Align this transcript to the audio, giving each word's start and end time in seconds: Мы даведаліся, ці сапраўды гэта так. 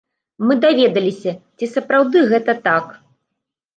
Мы 0.45 0.53
даведаліся, 0.63 1.35
ці 1.61 1.65
сапраўды 1.75 2.27
гэта 2.33 2.57
так. 2.67 2.85